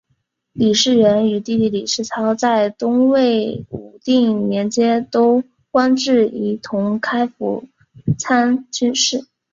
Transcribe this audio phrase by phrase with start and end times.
[0.53, 7.65] 李士元与弟弟李士操在东魏武定年间都官至仪同开府
[8.17, 9.27] 参军事。